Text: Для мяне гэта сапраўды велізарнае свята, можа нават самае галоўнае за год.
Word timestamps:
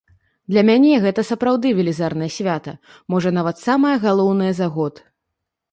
Для 0.51 0.61
мяне 0.69 0.93
гэта 1.03 1.25
сапраўды 1.31 1.73
велізарнае 1.81 2.31
свята, 2.39 2.73
можа 3.17 3.35
нават 3.41 3.63
самае 3.67 3.95
галоўнае 4.09 4.53
за 4.61 4.67
год. 4.79 5.07